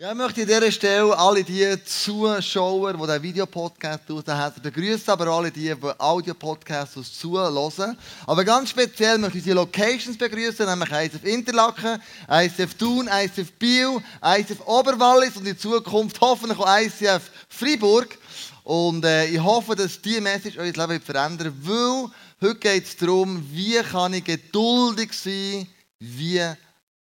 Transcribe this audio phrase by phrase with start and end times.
[0.00, 5.26] Ja, ich möchte an dieser Stelle alle die Zuschauer, die den Videopodcast herzlich begrüßen, aber
[5.26, 7.98] alle die, die Audio-Podcasts zuhören.
[8.26, 12.00] Aber ganz speziell möchte ich die Locations begrüßen, nämlich ISF Interlaken,
[12.30, 13.98] ISF Thun, ISF Biel,
[14.38, 18.16] ISF Oberwallis und in Zukunft hoffentlich auch ICF Freiburg.
[18.64, 22.10] Und äh, ich hoffe, dass diese Message euer Leben verändern weil
[22.40, 26.40] heute geht es darum, wie kann ich geduldig sein wie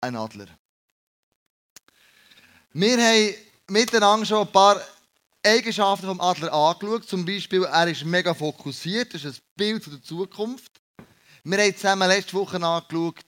[0.02, 0.48] ein Adler.
[2.74, 3.36] Wir haben
[3.68, 4.80] miteinander schon ein paar
[5.44, 7.06] Eigenschaften vom Adler angeschaut.
[7.06, 9.14] Zum Beispiel, er ist mega fokussiert.
[9.14, 10.72] Das ist ein Bild der Zukunft.
[11.44, 13.26] Wir haben zusammen letzte Woche angeschaut,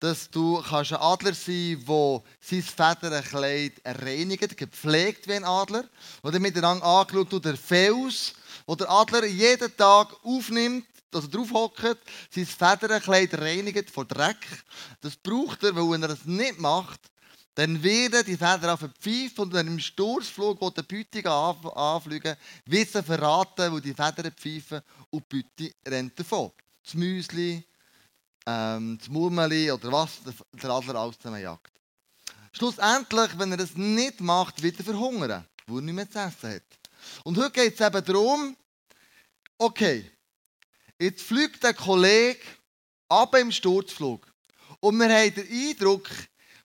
[0.00, 0.64] dass du ein
[0.96, 5.84] Adler sein kannst, der sein Federnkleid reinigt, gepflegt wie ein Adler.
[6.24, 8.32] Dann miteinander angeschaut, der Fels,
[8.66, 11.98] wo der Adler jeden Tag aufnimmt, dass er drauf hockt,
[12.34, 14.64] sein Federnkleid reinigt vor Dreck.
[15.00, 17.00] Das braucht er, weil wenn er das nicht macht,
[17.60, 23.02] dann werden die Federn verpfeifen und wenn im Sturzflug, wo die Beute anfliegen, wird sie
[23.02, 24.80] verraten, wo die Federn pfeifen
[25.10, 26.52] und die Beute rennt davon.
[26.82, 27.62] Das Müsli,
[28.46, 30.20] ähm, das Murmeli oder was
[30.54, 31.70] der Adler alles jagt.
[32.52, 36.54] Schlussendlich, wenn er das nicht macht, wird er verhungern, weil er nicht mehr zu essen
[36.54, 36.62] hat.
[37.24, 38.56] Und heute geht es eben darum,
[39.58, 40.10] okay,
[40.98, 42.40] jetzt fliegt der Kollege
[43.06, 44.26] ab im Sturzflug.
[44.80, 46.08] Und wir haben den Eindruck,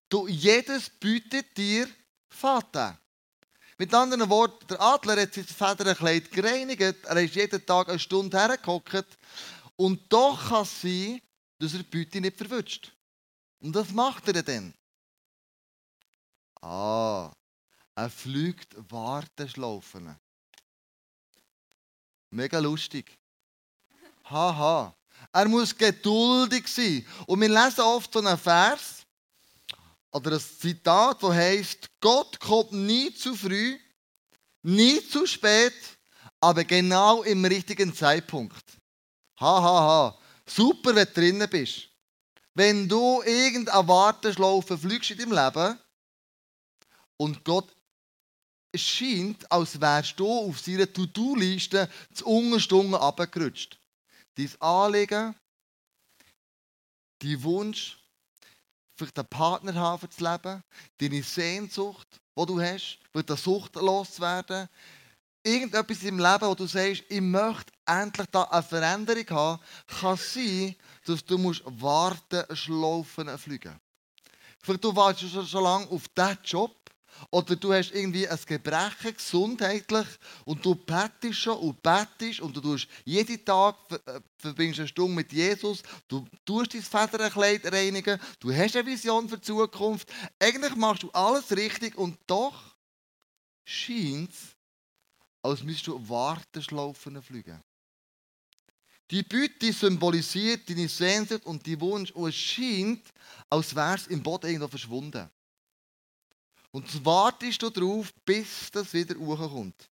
[0.09, 1.89] Du, jedes bietet dir
[2.27, 2.99] Vater.
[3.77, 8.37] Mit anderen Worten, der Adler hat sein Federnkleid gereinigt, er ist jeden Tag eine Stunde
[8.37, 9.17] hergehockt
[9.75, 11.21] und doch kann es sein,
[11.59, 12.93] dass er die Beute nicht verwünscht.
[13.59, 14.73] Und was macht er denn?
[16.61, 17.31] Ah,
[17.95, 20.15] er fliegt Warteschlaufen.
[22.29, 23.17] Mega lustig.
[24.25, 24.95] Haha.
[25.31, 27.05] Er muss geduldig sein.
[27.27, 29.04] Und wir lesen oft so einen Vers,
[30.15, 33.77] oder ein Zitat, das heißt: Gott kommt nie zu früh,
[34.63, 35.73] nie zu spät,
[36.39, 38.63] aber genau im richtigen Zeitpunkt.
[39.37, 40.19] Hahaha, ha, ha.
[40.45, 41.89] super, wenn du drinnen bist.
[42.53, 45.79] Wenn du irgendeine Warteschlaufe fliegst in deinem Leben
[47.17, 47.75] und Gott
[48.73, 53.77] scheint, als wärst du auf seiner To-Do-Liste zu Ungerstunden abgerutscht.
[54.35, 55.35] Dein Anliegen,
[57.19, 57.97] dein Wunsch,
[58.95, 60.63] vielleicht einen Partner haben für das Leben,
[60.97, 62.07] deine Sehnsucht,
[62.37, 64.67] die du hast, wird der Sucht loswerden.
[65.43, 69.61] Irgendetwas im Leben, wo du sagst, ich möchte endlich da eine Veränderung haben,
[69.99, 70.75] kann sein,
[71.05, 73.79] dass du musst warten, schlafen, fliegen.
[74.59, 76.75] Vielleicht du wartest schon, schon lange auf diesen Job,
[77.31, 80.07] oder du hast irgendwie ein Gebrechen, gesundheitlich,
[80.45, 85.15] und du bettest schon und bettest und du tust jeden Tag äh, verbringst eine Stunde
[85.15, 90.07] mit Jesus, du tust dein Federnkleid reinigen, du hast eine Vision für die Zukunft.
[90.39, 92.75] Eigentlich machst du alles richtig und doch
[93.63, 94.55] scheint es,
[95.41, 97.61] als müsstest du Warteschlaufen fliegen.
[99.11, 103.03] Die Büte symbolisiert deine Sehnsucht und die Wunsch und es scheint,
[103.49, 105.29] als wäre es im Boden irgendwo verschwunden.
[106.75, 109.89] Und wartest du darauf, bis das wieder hochkommt.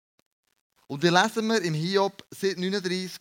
[0.89, 3.21] Und dann lesen wir im Hiob 39,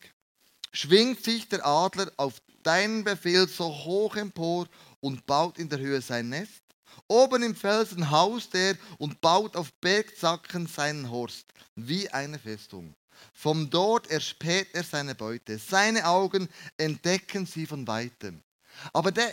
[0.73, 4.67] schwingt sich der Adler auf deinen Befehl so hoch empor
[4.99, 6.63] und baut in der Höhe sein Nest.
[7.07, 11.45] Oben im Felsen haust er und baut auf Bergzacken seinen Horst,
[11.75, 12.95] wie eine Festung.
[13.31, 15.59] Vom dort erspäht er seine Beute.
[15.59, 18.41] Seine Augen entdecken sie von weitem.
[18.91, 19.31] Aber der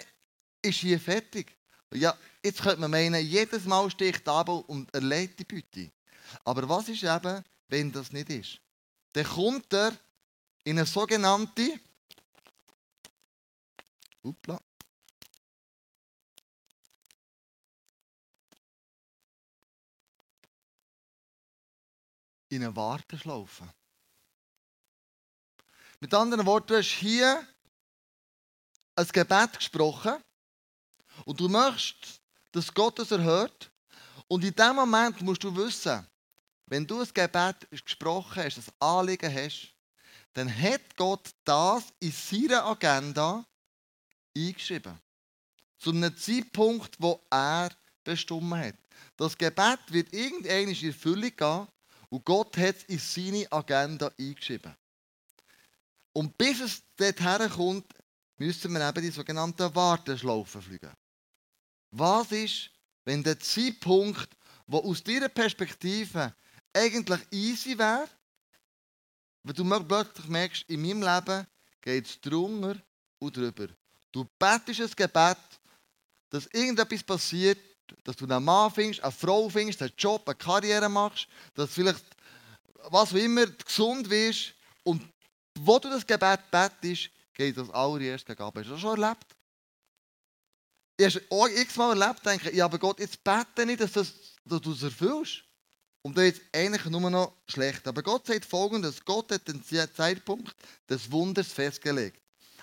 [0.60, 1.57] ist hier fertig.
[1.94, 5.90] Ja, jetzt könnte man meinen, jedes Mal sticht Abel und erlebt die Beute.
[6.44, 8.60] Aber was ist eben, wenn das nicht ist?
[9.12, 9.92] Dann kommt er
[10.64, 11.80] in eine sogenannte
[14.22, 14.60] Upla.
[22.50, 23.68] in eine Warteschlaufe.
[26.00, 27.46] Mit anderen Worten, du hast hier
[28.96, 30.16] ein Gebet gesprochen
[31.24, 32.20] und du möchtest,
[32.52, 33.70] dass Gott es erhört.
[34.26, 36.06] Und in dem Moment musst du wissen,
[36.66, 39.72] wenn du ein Gebet gesprochen hast, ein Anliegen hast,
[40.34, 43.44] dann hat Gott das in seiner Agenda
[44.36, 44.98] eingeschrieben.
[45.78, 47.70] Zu einem Zeitpunkt, wo er
[48.04, 48.74] bestimmt hat.
[49.16, 51.66] Das Gebet wird irgendwann in Erfüllung gehen
[52.10, 54.74] und Gott hat es in seine Agenda eingeschrieben.
[56.12, 57.94] Und bis es dorthin kommt,
[58.36, 60.92] müssen wir eben die sogenannten Warteschlaufen fliegen.
[61.90, 62.70] Was ist,
[63.04, 64.28] wenn der Zeitpunkt,
[64.66, 66.34] der aus deiner Perspektive
[66.72, 68.08] eigentlich easy wäre,
[69.42, 71.46] wenn du plötzlich merkst, in meinem Leben
[71.80, 72.76] geht es drunter
[73.18, 73.68] und drüber.
[74.12, 75.38] Du betest ein Gebet,
[76.30, 77.58] dass irgendetwas passiert
[78.04, 82.04] dass du einen Mann findest, eine Frau findest, einen Job, eine Karriere machst, dass vielleicht,
[82.90, 84.54] was auch immer, gesund wirst.
[84.84, 85.02] Und
[85.58, 89.26] wo du das Gebet bettest, geht das allererst gegen Hast du das schon erlebt?
[91.00, 94.12] Ich habe x-mal erlebt, denke ja, aber Gott, jetzt bete nicht, dass, das,
[94.44, 95.44] dass du es erfüllst.
[96.02, 97.86] Und dann ist eigentlich nur noch schlecht.
[97.86, 100.56] Aber Gott sagt folgendes: Gott hat den Zeitpunkt
[100.88, 102.20] des Wunders festgelegt.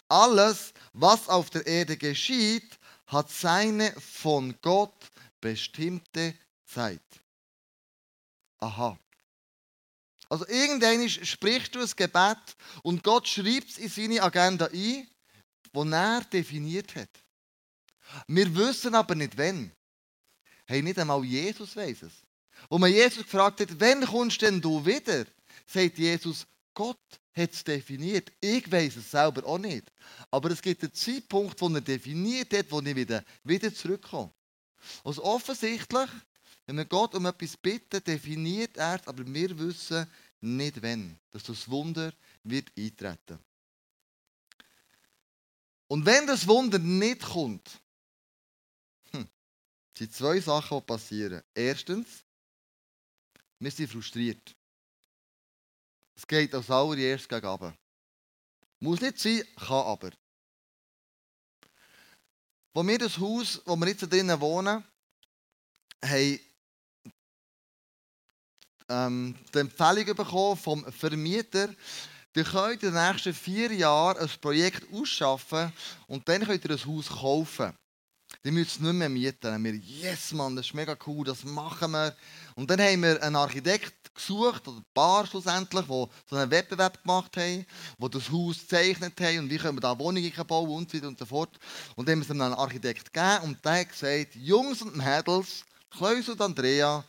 [0.10, 2.78] Alles, was auf der Erde geschieht,
[3.08, 6.36] hat seine von Gott bestimmte
[6.66, 7.02] Zeit.
[8.60, 9.00] Aha.
[10.28, 15.08] Also irgendwann sprichst du ein Gebet und Gott schreibt es in seine Agenda ein,
[15.74, 17.25] die er definiert hat.
[18.28, 19.72] Wir wissen aber nicht, wann.
[20.66, 22.13] Hey, nicht einmal Jesus weiß es.
[22.69, 25.25] Wo man Jesus gefragt hat, wann kommst denn du wieder?
[25.68, 26.98] Sagt Jesus, Gott
[27.36, 28.31] hat es definiert.
[28.40, 29.92] Ich weiß es selber auch nicht.
[30.31, 34.31] Aber es gibt einen Zeitpunkt, wo er definiert hat, wo ich wieder, wieder zurückkomme.
[35.04, 36.10] Also offensichtlich,
[36.66, 40.07] wenn wir Gott um etwas bitten, definiert er es, aber wir wissen
[40.42, 42.13] nicht wann, dass das Wunder
[42.44, 43.40] wird eintreten.
[45.88, 47.81] Und wenn das Wunder nicht kommt,
[49.97, 51.42] sind zwei Sachen, die passieren.
[51.53, 52.24] Erstens,
[53.59, 54.56] wir sind frustriert.
[56.18, 57.77] Es geht als allererst gegen runter.
[58.80, 60.12] Muss nicht sein, kann aber.
[62.74, 64.83] Wo wir das Haus, wo wir jetzt drinnen wohnen,
[66.03, 66.39] haben
[68.89, 71.74] ähm, die Empfehlung bekommen vom Vermieter,
[72.36, 75.71] ihr könnt in den nächsten vier Jahren ein Projekt ausschaffen
[76.07, 77.74] und dann könnt ihr ein Haus kaufen.
[78.45, 79.51] Die müssen nicht mehr mieten.
[79.51, 82.15] Haben wir, yes, Mann, das ist mega cool, das machen wir.
[82.53, 87.01] Und dann haben wir einen Architekt gesucht, oder ein paar schlussendlich, die so einen Wettbewerb
[87.01, 87.65] gemacht haben,
[87.97, 91.07] die das Haus gezeichnet haben und wie können wir da Wohnungen bauen und so weiter
[91.07, 91.57] und so fort.
[91.95, 95.65] Und dann haben wir es einem Architekt gegeben und der hat gesagt, Jungs und Mädels,
[95.89, 97.03] Klaus und Andrea,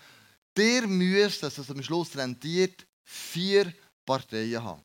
[0.57, 3.73] ihr müsst, dass es am Schluss rentiert, vier
[4.07, 4.83] Parteien haben.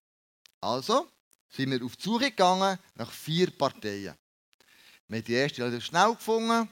[0.59, 1.07] Also
[1.49, 4.15] sind wir auf die Suche gegangen nach vier Parteien.
[5.11, 6.69] Wir haben die erste relativ schnell gefunden,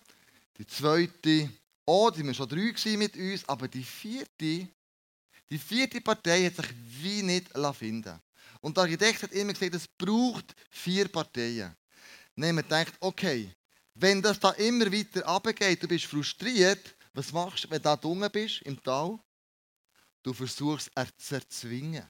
[0.58, 1.50] die zweite
[1.86, 4.70] auch, die waren schon drei mit uns, aber die vierte,
[5.50, 8.18] die vierte Partei hat sich wie nicht finden
[8.62, 11.76] Und der Architekt hat immer gesagt, es braucht vier Parteien.
[12.38, 13.54] Haben wir gedacht, okay,
[13.96, 18.08] wenn das da immer weiter runtergeht, du bist frustriert, was machst du, wenn du da
[18.08, 19.20] unten bist, im Tal?
[20.24, 22.10] Du versuchst es zu erzwingen.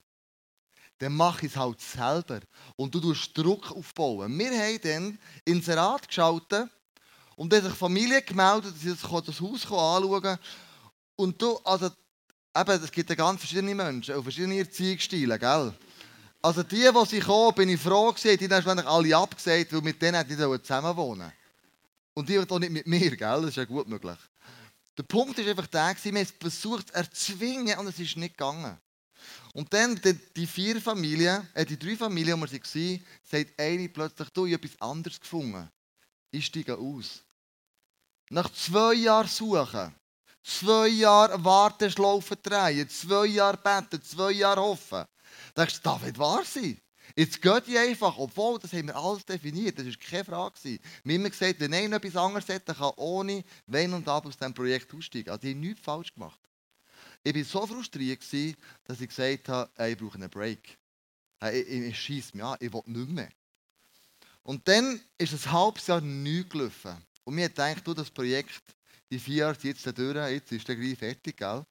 [1.00, 2.40] Dann mach es halt selber.
[2.76, 4.38] Und du tust Druck aufbauen.
[4.38, 6.68] Wir haben dann Inserat geschaltet
[7.36, 10.38] und dann hat sich Familie gemeldet, dass sie das Haus anschauen
[11.16, 15.72] Und du, also, eben, es gibt ja ganz verschiedene Menschen und verschiedene Erziehungsstile, gell?
[16.42, 20.02] Also die, die sie kommen, bin ich froh gewesen, die haben alle abgesagt, weil mit
[20.02, 21.32] denen hätte ich zusammen wohnen
[22.12, 23.40] Und die auch nicht mit mir, gell?
[23.40, 24.18] Das ist ja gut möglich.
[24.98, 28.36] Der Punkt ist einfach der, wir haben es versucht zu erzwingen und es ist nicht
[28.36, 28.78] gegangen.
[29.52, 33.88] Und dann die, die vier Familien, äh, die drei Familien, die wir waren, sagt eine
[33.88, 35.68] plötzlich, du, ich habe etwas anderes gefunden.
[36.30, 37.22] Ich steige aus.
[38.30, 39.92] Nach zwei Jahren Suchen,
[40.44, 45.04] zwei Jahren Warteschlaufen drehen, zwei Jahre beten, zwei Jahre hoffen,
[45.56, 46.80] denkst du, das wird wahr sein.
[47.16, 50.54] Jetzt geht die einfach, obwohl, das haben wir alles definiert, das war keine Frage.
[50.62, 54.28] Wir haben immer gesagt, wenn einer etwas anderes hat, dann kann ohne Wenn und Aber
[54.28, 55.30] aus diesem Projekt aussteigen.
[55.30, 56.39] Also, die haben nichts falsch gemacht.
[57.22, 58.22] Ich war so frustriert,
[58.84, 60.78] dass ich gesagt habe, ich brauche einen Break.
[61.42, 63.30] Ich, ich, ich schieße mich an, ich will nicht mehr.
[64.42, 66.96] Und dann ist ein halbes Jahr nichts gelaufen.
[67.24, 68.62] Und mir denkt, du, das Projekt,
[69.10, 71.64] die vier Jahre jetzt durch, jetzt ist der gleich fertig, gell?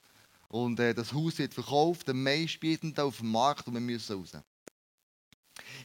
[0.50, 4.32] Und äh, das Haus wird verkauft, der meistbietende auf dem Markt und wir müssen raus.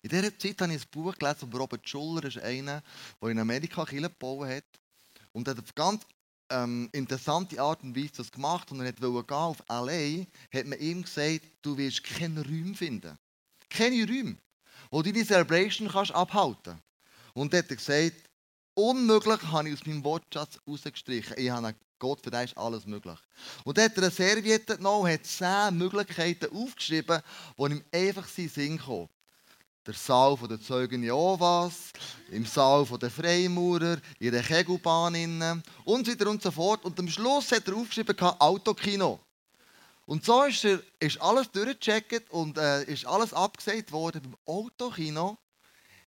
[0.02, 2.83] In dieser Zeit habe ich ein Buch gelesen von Robert Schuller, ist einer,
[3.21, 4.64] der in Amerika Kirche gebaut hat.
[5.33, 6.06] Und er hat ganz
[6.51, 8.71] ähm, interessante Art und Weise das gemacht.
[8.71, 13.19] Und er wollte gehen auf LA, hat man ihm gesagt, du wirst keine Räume finden.
[13.71, 14.37] Keine Räume,
[14.91, 16.81] wo du die Celebration kannst abhalten.
[17.33, 18.25] Und er hat gesagt,
[18.77, 21.39] Unmöglich habe ich aus meinem Wortschatz rausgestrichen.
[21.39, 23.19] Ich habe Gott, für dich ist alles möglich.
[23.63, 27.23] Und dann hat er eine Serviette genommen und hat zehn Möglichkeiten aufgeschrieben,
[27.57, 29.09] die ihm einfach in den Sinn kommen.
[29.87, 31.93] Der Saal der Zeugen Jehovas,
[32.31, 36.85] im Saal der Freimaurer, in der Kegelbahn innen und so weiter und so fort.
[36.85, 39.21] Und am Schluss hat er aufgeschrieben, Autokino.
[40.07, 45.38] Und so ist, er, ist alles durchgecheckt und äh, ist alles abgesagt worden beim Autokino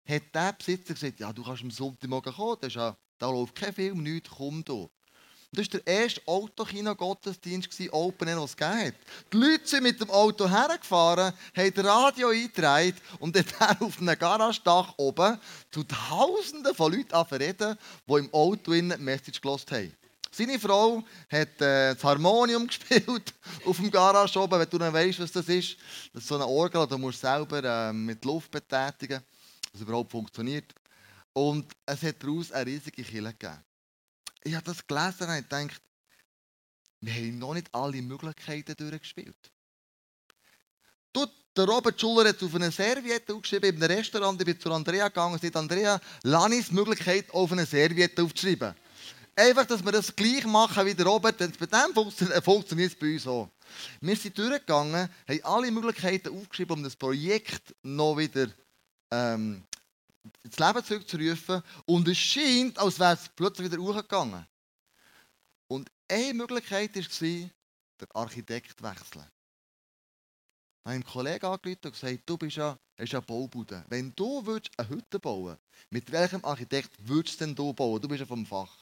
[0.08, 3.54] hat der Besitzer gesagt, ja, du kannst am Sonntagmorgen kommen, das ist ja, da läuft
[3.54, 4.90] kein Film, nichts, komm du.
[5.50, 8.94] Das war der erste Autokino-Gottesdienst, Open Air, den es hat.
[9.32, 13.44] Die Leute sind mit dem Auto hergefahren, haben das Radio eingetragen und dann
[13.80, 15.38] auf einem Garagedach oben
[15.70, 19.94] zu Tausenden von Leuten reden, die im Auto eine Message gelost haben.
[20.30, 25.20] Seine Frau hat äh, das Harmonium gespielt auf dem Garage oben, wenn du nicht weißt,
[25.20, 25.78] was das ist.
[26.12, 29.22] Das ist so eine Orgel, du musst selber äh, mit Luft betätigen,
[29.62, 30.74] dass es überhaupt funktioniert.
[31.32, 33.64] Und es hat daraus eine riesige Kille gegeben.
[34.44, 35.82] Ich habe das gelesen und gedacht,
[37.00, 39.36] wir haben noch nicht alle Möglichkeiten durchgespielt.
[41.12, 41.26] Du,
[41.56, 45.08] der Robert Schuller hat auf eine Serviette aufgeschrieben, in einem Restaurant, ich bin zu Andrea
[45.08, 48.74] gegangen und sagte, Andrea, Lanis Möglichkeit auf eine Serviette aufzuschreiben.
[49.34, 52.98] Einfach, dass wir das gleich machen wie der Robert, denn bei dem funktioniert, funktioniert es
[52.98, 53.48] bei uns auch.
[54.00, 58.48] Wir sind durchgegangen, haben alle Möglichkeiten aufgeschrieben, um das Projekt noch wieder
[59.12, 59.62] ähm,
[60.42, 61.62] ins Leben zurückzurufen.
[61.86, 64.46] Und es scheint, als wäre es plötzlich wieder hochgegangen.
[65.68, 67.50] Und eine Möglichkeit war,
[68.00, 69.26] der Architekt wechseln.
[70.88, 73.84] Habe einen Kollegen angerufen und gesagt, du bist ja, hast ja Baubude.
[73.90, 78.00] Wenn du eine Hütte bauen würdest, mit welchem Architekt würdest du denn du bauen?
[78.00, 78.74] Du bist ja vom Fach.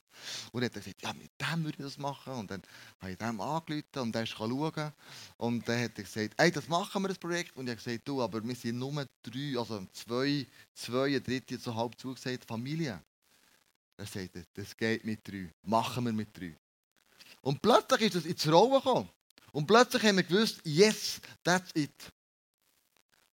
[0.52, 2.34] Und dann hat er gesagt, ja, mit dem würde ich das machen.
[2.34, 2.62] Und dann
[3.00, 4.92] habe ich dem angerufen und der schauen.
[5.36, 7.56] Und dann hat er gesagt, hey, das machen wir, das Projekt.
[7.56, 11.58] Und ich habe gesagt, du, aber wir sind nur drei, also zwei, zwei, ein dritte,
[11.58, 13.02] so halb zugesagt, Familie.
[13.96, 15.52] Er sagt, das geht mit drei.
[15.64, 16.56] Machen wir mit drei.
[17.40, 19.10] Und plötzlich ist das ins Rollen gekommen.
[19.52, 21.94] Und plötzlich haben wir gewusst, yes, that's it.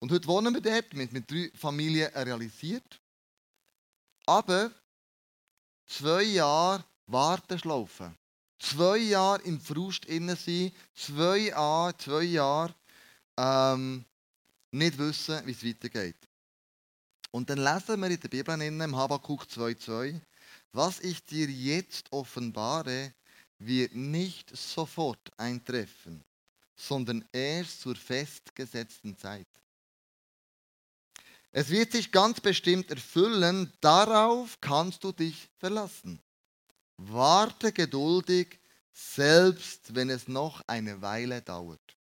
[0.00, 3.00] Und heute wohnen wir dort mit, mit drei Familien realisiert.
[4.26, 4.70] Aber
[5.86, 8.16] zwei Jahre Warteschlaufen.
[8.58, 12.74] Zwei Jahre im Frust innen sein, zwei Jahre, zwei Jahre
[13.36, 14.04] ähm,
[14.72, 16.16] nicht wissen, wie es weitergeht.
[17.30, 20.20] Und dann lesen wir in der Bibel im Habakkuk 2,2,
[20.72, 23.12] was ich dir jetzt offenbare,
[23.58, 26.24] wird nicht sofort eintreffen,
[26.76, 29.46] sondern erst zur festgesetzten Zeit.
[31.50, 36.20] Es wird sich ganz bestimmt erfüllen, darauf kannst du dich verlassen.
[36.98, 38.58] Warte geduldig,
[38.92, 41.96] selbst wenn es noch eine Weile dauert.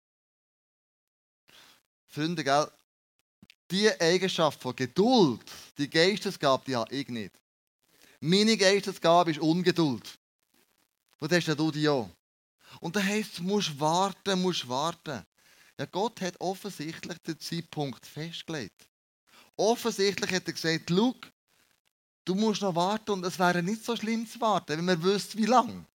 [2.08, 2.72] Freunde, gell?
[3.70, 5.42] die Eigenschaft von Geduld,
[5.78, 7.34] die Geistesgabe, die habe ich nicht.
[8.20, 10.17] Meine Geistesgabe ist Ungeduld.
[11.20, 11.88] Und hast du die.
[11.88, 15.26] Und das heisst, du musst warten, musst warten.
[15.80, 18.88] Ja, Gott hat offensichtlich den Zeitpunkt festgelegt.
[19.56, 21.16] Offensichtlich hat er gesagt, schau,
[22.26, 25.38] du musst noch warten und es wäre nicht so schlimm zu warten, wenn man wüsste,
[25.38, 25.86] wie lange.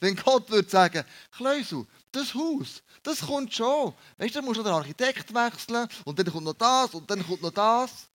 [0.00, 3.94] Wenn Gott würde sagen, Kleusel, das Haus, das kommt schon.
[4.18, 7.24] Weißt du, dann musst du den Architekt wechseln und dann kommt noch das und dann
[7.24, 8.08] kommt noch das.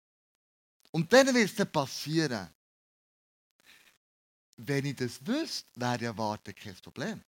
[0.91, 2.49] Und dann wird es dann passieren.
[4.57, 7.23] Wenn ich das wüsste, wäre ja Warten kein Problem.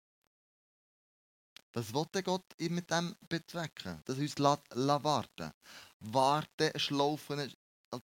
[1.74, 4.02] Was wollte Gott mit dem bezwecken?
[4.06, 5.52] Dass uns la, la warten.
[6.00, 7.54] Warten, schlaufen,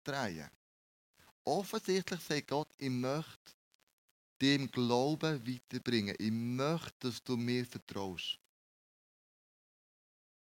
[0.04, 0.50] drehen.
[1.44, 3.54] Offensichtlich sagt Gott, ich möchte
[4.42, 6.16] dem Glauben weiterbringen.
[6.20, 8.40] Ich möchte, dass du mir vertraust.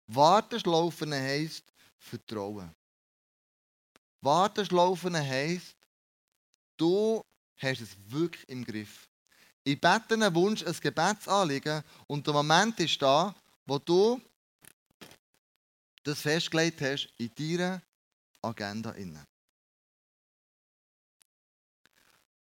[0.07, 2.75] Warten, schlaufen heisst Vertrauen.
[4.23, 5.77] Warten, schlaufen heisst,
[6.77, 7.23] du
[7.62, 9.09] hast es wirklich im Griff.
[9.64, 13.35] Ich bete einen Wunsch, ein Gebetsanliegen und der Moment ist da,
[13.67, 14.21] wo du
[16.02, 17.83] das festgelegt hast in deiner
[18.43, 18.95] Agenda.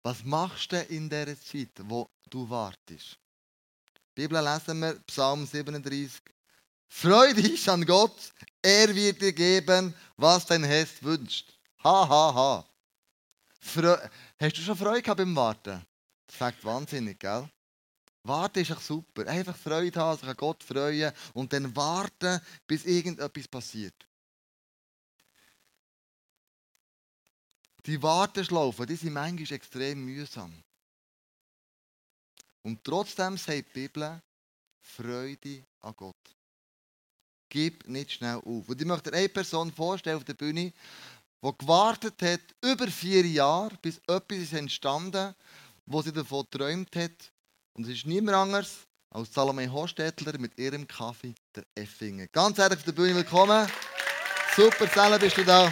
[0.03, 3.17] Was machst du in dieser Zeit, wo du wartest?
[4.15, 6.21] Die Bibel lesen wir, Psalm 37.
[6.87, 8.31] Freu dich an Gott,
[8.61, 11.51] er wird dir geben, was dein Herz wünscht.
[11.83, 12.74] Ha, ha, ha.
[13.65, 13.97] Freu
[14.39, 15.83] Hast du schon Freude gehabt beim Warten?
[16.27, 17.49] Das fängt wahnsinnig, gell?
[18.23, 19.27] Warten ist echt super.
[19.27, 23.95] Einfach Freude haben, sich an Gott freuen und dann warten, bis irgendetwas passiert.
[27.85, 30.63] Die Warteschlaufen, die sind manchmal extrem mühsam.
[32.63, 34.21] Und trotzdem sagt die Bibel,
[34.79, 36.15] Freude an Gott.
[37.49, 38.67] Gib nicht schnell auf.
[38.67, 40.73] Und ich möchte eine Person vorstellen auf der Bühne,
[41.43, 45.35] die gewartet hat, über vier Jahre, bis etwas ist entstanden,
[45.85, 47.31] wo sie davon geträumt hat.
[47.73, 52.27] Und es ist niemand anderes als Salome Hostetler mit ihrem Kaffee, der Effinger.
[52.27, 53.69] Ganz herzlich auf der Bühne willkommen.
[54.55, 55.71] Super, Salome, bist du da?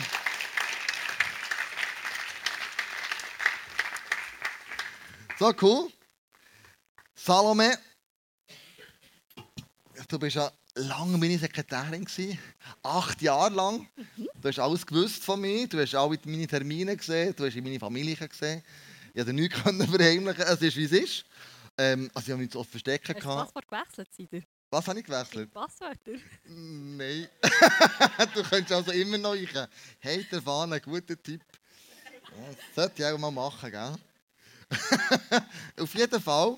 [5.39, 5.91] So cool.
[7.15, 7.77] Salome,
[10.07, 12.05] du bist ja lange meine Sekretärin.
[12.05, 12.37] Gewesen.
[12.81, 13.87] Acht Jahre lang.
[13.95, 14.27] Mhm.
[14.41, 15.67] Du hast alles gewusst von mir.
[15.67, 17.35] Du hast alle meine Termine gesehen.
[17.35, 18.63] Du hast meine Familie gesehen.
[19.13, 19.59] Ich konnte nichts
[19.95, 20.43] verheimlichen.
[20.43, 21.25] Es ist, wie es ist.
[21.77, 23.15] Ähm, also ich habe mich zu oft verstecken.
[23.15, 24.45] Hast du das Passwort gewechselt, Sider?
[24.69, 25.51] Was habe ich gewechselt?
[25.51, 26.13] Passwörter?
[26.45, 27.27] Nein.
[28.33, 29.67] du könntest also immer noch rein.
[29.99, 31.43] Hey, der Fahne, guter Tipp.
[32.75, 33.95] Das sollte ich auch mal machen, gell?
[35.79, 36.57] Auf jeden Fall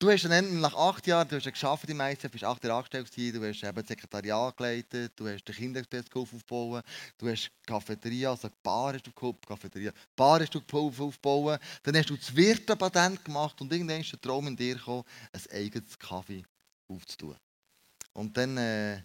[0.00, 3.08] Du hast dann nach acht Jahren, du hast geschafft im ICF, bist acht Jahre angestellt
[3.16, 6.82] du hast eben das Sekretariat geleitet, du hast den Kinderexpress aufbauen,
[7.18, 11.58] du hast die Cafeteria, also die Bar hast du geholfen, Cafeteria, Bar hast du aufbauen,
[11.82, 15.02] dann hast du das Wirtenpatent gemacht und irgendwann ist der Traum in dir gekommen,
[15.32, 16.44] ein eigenes Kaffee
[16.86, 17.36] aufzutun.
[18.12, 19.02] Und dann äh,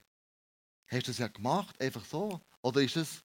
[0.86, 2.40] hast du das ja gemacht, einfach so.
[2.62, 3.24] Oder ist es, ist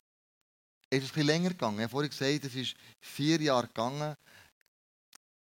[0.91, 1.77] es ein bisschen länger gegangen?
[1.77, 4.17] Ich habe vorhin gesagt, es ist vier Jahre gegangen.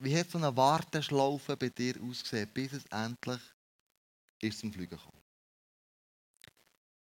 [0.00, 3.40] Wie hat so eine Warteschlaufe bei dir ausgesehen, bis es endlich
[4.40, 5.12] ist zum Fliegen kam?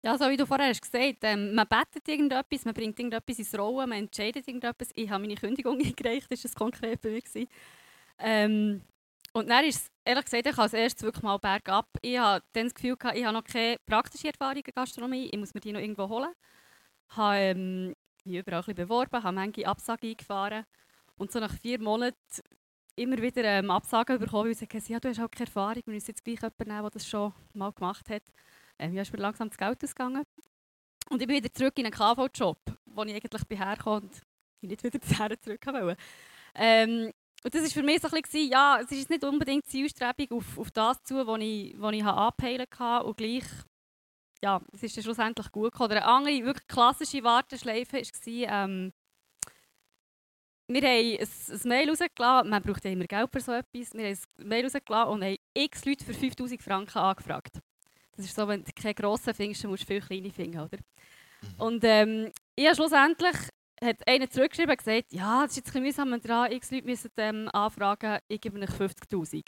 [0.05, 3.57] Ja, so wie du vorher hast gesagt, ähm, man betet irgendetwas, man bringt irgendetwas ins
[3.57, 4.89] Rollen, man entscheidet irgendetwas.
[4.95, 7.47] Ich habe meine Kündigung eingereicht, das war das konkret bei mir.
[8.19, 8.81] Ähm,
[9.31, 11.87] und dann ist es, ehrlich gesagt, ich als erstes wirklich mal bergab.
[12.01, 15.53] Ich hatte dann das Gefühl, ich habe noch keine praktische Erfahrung in Gastronomie, ich muss
[15.53, 16.33] mir die noch irgendwo holen.
[17.09, 20.65] Ich habe ähm, mich überall ein bisschen beworben, habe manche Absagen eingefahren.
[21.15, 22.17] Und so nach vier Monaten
[22.95, 25.93] immer wieder ähm, Absagen bekommen, weil sie gesagt ja, du hast auch keine Erfahrung, wir
[25.93, 28.23] müssen jetzt gleich jemanden nehmen, der das schon mal gemacht hat.
[28.79, 30.23] Ähm, ja, ist mir langsam das Geld ausgegangen.
[31.09, 34.21] Und ich bin wieder zurück in einen KV-Job, wo ich eigentlich herkam und
[34.61, 34.99] ich nicht wieder
[35.41, 35.97] zurück wollte.
[36.55, 37.11] Ähm,
[37.43, 40.57] und das war für mich so ein bisschen, ja, es ist nicht unbedingt Zielstrebung auf,
[40.57, 43.43] auf das zu, was ich, was ich angepeilt habe und gleich,
[44.41, 45.91] ja, es ist dann schlussendlich gut gekommen.
[45.91, 48.93] Eine andere, wirklich klassische Warteschleife war, ähm,
[50.67, 54.05] wir haben ein, ein Mail rausgelassen, man braucht ja immer Geld für so etwas, wir
[54.05, 57.59] haben ein Mail rausgelassen und haben x Leute für 5000 Franken angefragt.
[58.15, 60.77] Das ist so, wenn du keine grossen findest, musst du viele kleine finden, oder?
[60.77, 61.61] Mhm.
[61.61, 63.35] Und ähm, ich habe schlussendlich
[63.83, 66.85] hat einer zurückgeschrieben und gesagt, ja, das ist jetzt ein bisschen mühsam dran, x Leute
[66.85, 69.43] müssen ähm, anfragen, ich gebe euch 50'000.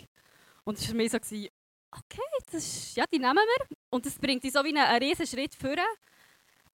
[0.64, 3.78] Und das war für mich so, okay, das ist, ja, die nehmen wir.
[3.90, 5.76] Und das bringt dich so wie einen, einen riesen Schritt vor.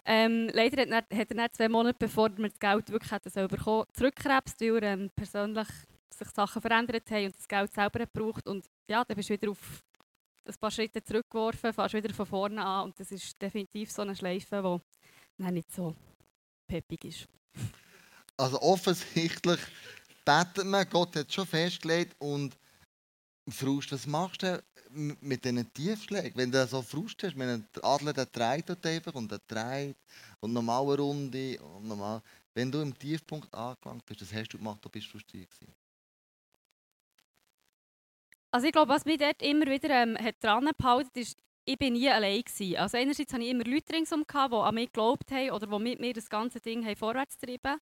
[0.06, 3.30] Ähm, leider hat er, hat er dann zwei Monate bevor wir das Geld wirklich hätten
[3.30, 5.68] so bekommen, zurückgekrebst, weil er ähm, persönlich
[6.10, 8.48] sich Sachen verändert haben und das Geld selber braucht.
[8.48, 9.84] Und ja, dann bist du wieder auf
[10.46, 14.16] ein paar Schritte zurückgeworfen, fährst wieder von vorne an und das ist definitiv so eine
[14.16, 14.82] Schleife,
[15.38, 15.96] die nicht so
[16.68, 17.28] peppig ist.
[18.38, 19.60] Also offensichtlich
[20.26, 22.58] betet man, Gott hat schon festgelegt und
[23.50, 26.34] Frust, was machst du mit diesen Tiefschlägen?
[26.36, 29.98] Wenn du so Frust hast, wenn der Adler der dreht dort einfach und der dreht
[30.40, 32.22] und nochmal eine Runde und nochmal.
[32.54, 35.50] Wenn du im Tiefpunkt angelangt bist, das hast du gemacht, da bist du frustriert.
[38.52, 41.94] Also ich glaube, was mich dort immer wieder ähm, hat dran gehalten, ist, ich bin
[41.94, 42.76] nie allein gewesen.
[42.76, 46.00] Also einerseits hatte ich immer Leute ringsum, die an mich geglaubt haben oder die mit
[46.02, 47.80] mir das ganze Ding vorwärts getrieben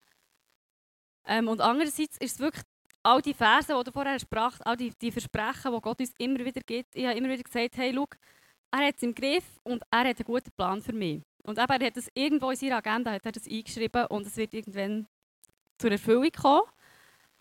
[1.25, 2.65] ähm, Und andererseits ist es wirklich
[3.07, 6.39] all die Verse, die du vorher sprachst, all die, die Versprechen, die Gott uns immer
[6.39, 6.93] wieder gibt.
[6.93, 8.05] Ich habe immer wieder gesagt, hey, schau,
[8.71, 11.21] er hat es im Griff und er hat einen guten Plan für mich.
[11.43, 14.35] Und eben, er hat das irgendwo in seiner Agenda hat er das eingeschrieben und es
[14.35, 15.07] wird irgendwann
[15.77, 16.63] zur Erfüllung kommen.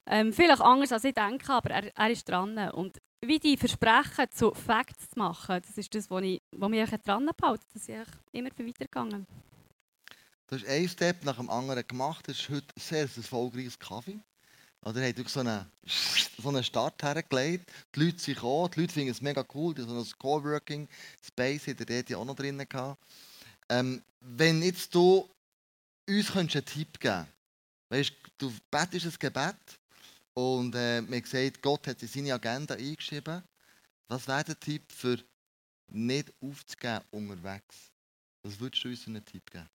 [0.09, 2.57] Ähm, vielleicht anders als ich denke, aber er, er ist dran.
[2.70, 6.88] Und wie die Versprechen zu Facts zu machen, das ist das, was, ich, was mich
[6.88, 7.98] dran hält, dass ich
[8.31, 9.26] immer weitergegangen
[10.48, 12.29] Du hast einen Step nach dem anderen gemacht.
[12.29, 14.20] Das ist heute sehr erfolgreiches Kaffee.
[14.87, 17.72] Oder er hat so einen, so einen Start hergelegt.
[17.92, 19.75] Die Leute sind gekommen, die Leute finden es mega cool.
[19.75, 20.88] Die haben so ein Coworking
[21.20, 23.03] Space hat er dort auch noch drin gehabt.
[23.68, 25.29] Ähm, wenn jetzt du
[26.09, 27.27] uns einen Tipp geben
[27.90, 29.57] könntest, du betest ein Gebet
[30.35, 33.42] und äh, man sagt, Gott hat in seine Agenda eingeschrieben.
[34.07, 35.18] Was wäre der Tipp für
[35.88, 37.90] nicht aufzugeben unterwegs?
[38.44, 39.68] Was würdest du uns einen Tipp geben?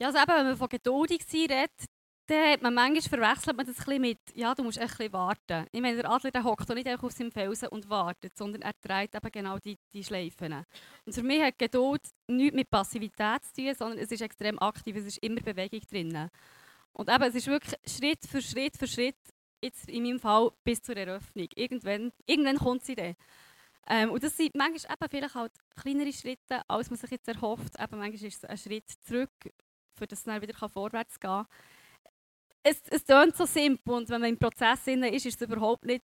[0.00, 1.95] Ja, also eben, wenn man von geduldig sein redet,
[2.26, 5.66] dann hat man manchmal verwechselt man das ein mit, ja, du musst bisschen warten.
[5.70, 9.14] Ich meine, der Adler hockt nicht einfach auf seinem Felsen und wartet, sondern er dreht
[9.14, 10.64] eben genau die, die Schleifen.
[11.04, 14.96] Und für mich hat Geduld nichts mit Passivität zu tun, sondern es ist extrem aktiv,
[14.96, 16.30] es ist immer Bewegung drin.
[16.92, 19.16] Und eben, es ist wirklich Schritt für Schritt für Schritt,
[19.62, 21.48] jetzt in meinem Fall bis zur Eröffnung.
[21.54, 23.14] Irgendwann, irgendwann kommt sie dann.
[23.88, 27.78] Ähm, und das sind manchmal eben vielleicht halt kleinere Schritte, als man sich jetzt erhofft.
[27.78, 29.30] Eben manchmal ist es ein Schritt zurück,
[29.94, 31.46] für das es dann wieder vorwärts gehen kann.
[32.68, 36.02] Es, es klingt so simpel und wenn man im Prozess ist, ist es überhaupt nicht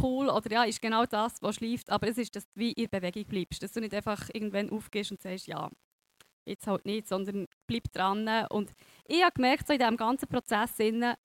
[0.00, 1.90] cool oder ja, ist genau das, was schläft.
[1.90, 3.60] Aber es ist, dass du wie in Bewegung bleibst.
[3.60, 5.68] Dass du nicht einfach irgendwann aufgehst und sagst, ja,
[6.44, 8.28] jetzt halt nicht, sondern bleib dran.
[8.50, 8.72] Und
[9.08, 11.16] ich habe gemerkt, so in diesem ganzen Prozess, ähm,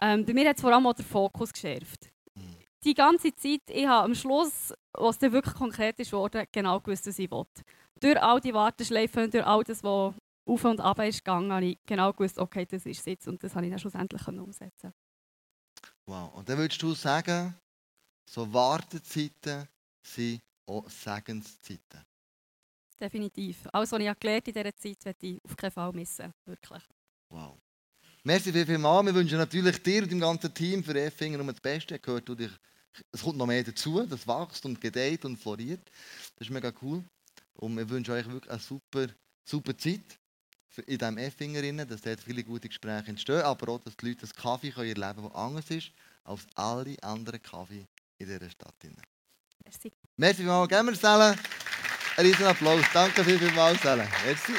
[0.00, 2.10] bei mir hat es vor allem auch der Fokus geschärft.
[2.34, 2.56] Mhm.
[2.82, 7.06] Die ganze Zeit, ich habe am Schluss, was dann wirklich konkret ist worden, genau gewusst,
[7.06, 7.62] was ich wollte.
[8.00, 10.14] Durch all die Warteschleifen, durch all das, was
[10.52, 13.42] auf und ab ist gegangen, habe ich genau gewusst, okay, das ist es jetzt und
[13.42, 14.92] das habe ich dann schlussendlich umsetzen
[16.06, 17.54] Wow, und dann würdest du sagen,
[18.28, 19.68] so Wartezeiten
[20.06, 22.04] sind auch Segenszeiten?
[23.00, 23.68] definitiv.
[23.72, 26.32] Alles, was ich gelernt in dieser Zeit, werde ich auf keinen Fall missen.
[26.46, 26.82] Wirklich.
[27.30, 27.58] Wow.
[28.24, 29.04] Merci viel, viel mal.
[29.04, 31.98] Wir wünschen natürlich dir und dem ganzen Team für Effinger nur das Beste.
[31.98, 32.52] Gehört du dich,
[33.10, 35.90] es kommt noch mehr dazu, das wächst und gedeiht und floriert.
[36.36, 37.04] Das ist mega cool.
[37.54, 39.08] Und wir wünschen euch wirklich eine super,
[39.48, 40.20] super Zeit
[40.78, 44.32] in diesem Effinger, dass dort viele gute Gespräche entstehen, aber auch, dass die Leute einen
[44.32, 45.92] Kaffee erleben können, der anders ist
[46.24, 47.86] als alle anderen Kaffee
[48.18, 48.74] in dieser Stadt.
[49.64, 49.92] Merci.
[50.16, 50.68] Merci vielmals.
[50.68, 51.38] Geben wir Selen
[52.16, 52.84] einen riesen Applaus.
[52.92, 54.08] Danke vielmals, Selen.
[54.24, 54.52] Merci.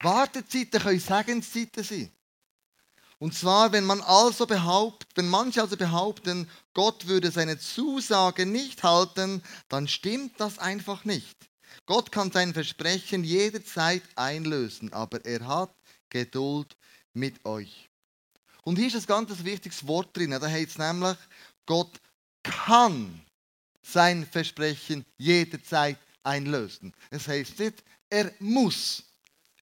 [0.00, 2.10] Wartezeiten können Segenszeiten sein.
[3.22, 8.82] Und zwar, wenn man also behauptet, wenn manche also behaupten, Gott würde seine Zusage nicht
[8.82, 11.36] halten, dann stimmt das einfach nicht.
[11.86, 15.72] Gott kann sein Versprechen jederzeit einlösen, aber er hat
[16.10, 16.76] Geduld
[17.12, 17.88] mit euch.
[18.64, 20.32] Und hier ist ein ganz wichtiges Wort drin.
[20.32, 21.16] Da heißt es nämlich,
[21.64, 22.00] Gott
[22.42, 23.22] kann
[23.82, 26.92] sein Versprechen jederzeit einlösen.
[27.10, 29.04] Es heißt nicht, er muss,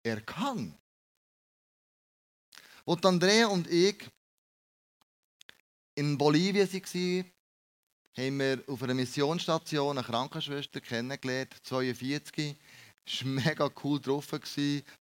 [0.04, 0.78] er kann.
[2.88, 3.98] Als Andrea und ich
[5.94, 7.24] in Bolivien waren,
[8.16, 12.56] haben wir auf einer Missionsstation eine Krankenschwester kennengelernt, 42.
[13.06, 14.28] Es war mega cool drauf,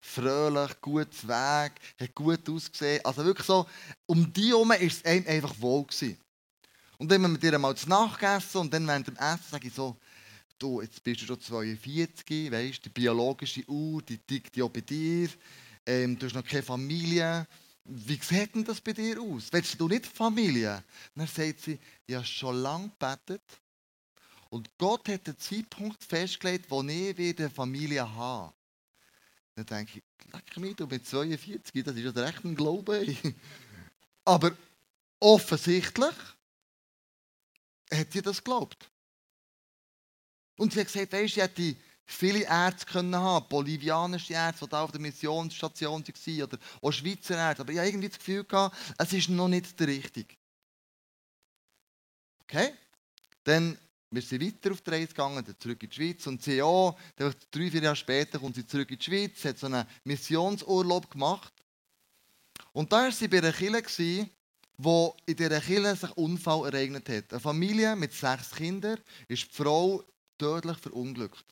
[0.01, 3.05] fröhlich, gutes Weg, hat gut ausgesehen.
[3.05, 3.65] Also wirklich so,
[4.05, 5.85] um die herum war es einem einfach wohl.
[5.85, 6.17] Gewesen.
[6.97, 9.49] Und dann haben wir mit ihr mal zu Nacht gegessen und dann während dem Essen
[9.49, 9.95] sage ich so,
[10.59, 15.29] du, jetzt bist du schon 42, weißt die biologische Uhr, die tickt ja bei dir,
[15.85, 17.47] ähm, du hast noch keine Familie.
[17.89, 19.47] Wie sieht denn das bei dir aus?
[19.51, 20.83] Willst du nicht Familie?
[21.15, 23.41] Dann sagt sie, ich habe schon lange gebetet
[24.49, 28.53] und Gott hat den Zeitpunkt festgelegt, wo ich wieder eine Familie habe.
[29.55, 33.05] Dann denke ich, leck mich, du bist 42, das ist ja recht ein Glaube.
[34.25, 34.55] Aber
[35.21, 36.15] offensichtlich
[37.91, 38.91] hat sie das geglaubt.
[40.57, 41.75] Und sie hat gesagt, weißt, sie hätte
[42.07, 47.61] viele Ärzte können haben, bolivianische Ärzte, die auf der Missionsstation waren, oder auch Schweizer Ärzte.
[47.61, 50.35] Aber ich habe irgendwie das Gefühl gehabt, es ist noch nicht der richtige.
[52.43, 52.73] Okay?
[53.43, 53.77] Dann
[54.09, 57.35] wir sind weiter auf die Reise gegangen, dann zurück in die Schweiz und sie dann
[57.51, 61.53] drei, vier Jahre später kommt sie zurück in die Schweiz, hat so einen Missionsurlaub gemacht.
[62.71, 64.29] Und da war sie bei einer Kirche,
[64.77, 67.33] wo in dieser Kirche sich ein Unfall ereignet hat.
[67.33, 70.03] Eine Familie mit sechs Kindern ist die Frau
[70.37, 71.45] tödlich verunglückt.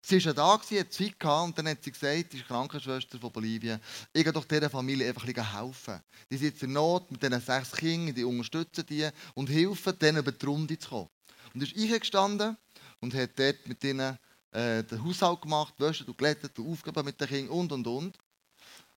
[0.00, 3.32] Sie war da, sie hat Zeit und dann hat sie gesagt, die ist Krankenschwester von
[3.32, 3.80] Bolivien,
[4.12, 6.00] ich gehe doch dieser Familie einfach ein helfen.
[6.30, 10.32] Die sind in Not mit diesen sechs Kindern, die unterstützen die und helfen denen über
[10.32, 11.08] die Runde zu kommen.
[11.52, 12.56] Und ist eingestanden
[13.00, 14.18] und hat dort mit ihnen
[14.52, 18.18] äh, den Haushalt gemacht, wäscht und glättet und Aufgaben mit den Kindern und und und.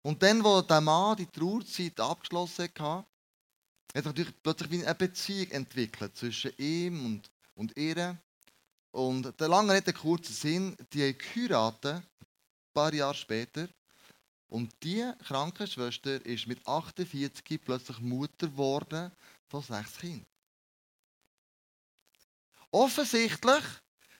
[0.03, 3.05] Und dann, wo der Mann die Trauerzeit abgeschlossen hat, hat
[3.95, 8.17] sich natürlich plötzlich eine Beziehung entwickelt zwischen ihm und, und ihr.
[8.91, 13.67] Und der lange Rede, kurzer Sinn, die haben geheiratet, ein paar Jahre später.
[14.47, 19.12] Und diese Krankenschwester ist mit 48 plötzlich Mutter geworden
[19.47, 20.25] von sechs Kindern.
[22.71, 23.63] Offensichtlich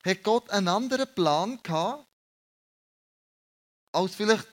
[0.06, 2.08] hat Gott einen anderen Plan gehabt,
[3.92, 4.48] als vielleicht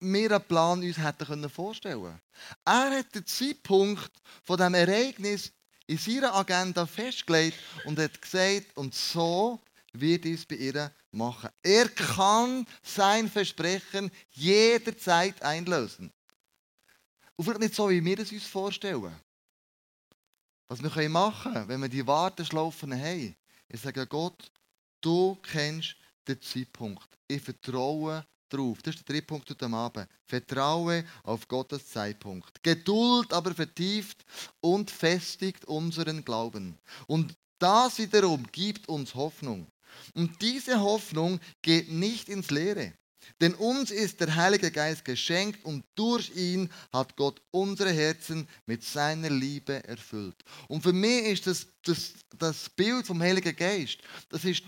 [0.00, 2.20] wir einen Plan uns hätten vorstellen können.
[2.64, 4.10] Er hat den Zeitpunkt
[4.42, 5.52] von dem Ereignis
[5.86, 9.60] in seiner Agenda festgelegt und hat gesagt, und so
[9.92, 11.50] wird es bei ihr machen.
[11.62, 16.12] Er kann sein Versprechen jederzeit einlösen.
[17.36, 19.14] Und vielleicht nicht so, wie wir es uns vorstellen.
[20.68, 23.36] Was wir machen können, wenn wir die Warteschlaufen haben,
[23.68, 24.50] ich sage Gott,
[25.00, 27.08] du kennst den Zeitpunkt.
[27.28, 28.82] Ich vertraue darauf.
[28.82, 30.08] Das ist der dritte Punkt heute Abend.
[30.26, 32.62] Vertraue auf Gottes Zeitpunkt.
[32.62, 34.24] Geduld aber vertieft
[34.60, 36.78] und festigt unseren Glauben.
[37.06, 39.66] Und das wiederum gibt uns Hoffnung.
[40.14, 42.92] Und diese Hoffnung geht nicht ins Leere.
[43.40, 48.84] Denn uns ist der Heilige Geist geschenkt und durch ihn hat Gott unsere Herzen mit
[48.84, 50.36] seiner Liebe erfüllt.
[50.68, 54.62] Und für mich ist das, das, das Bild vom Heiligen Geist, das ist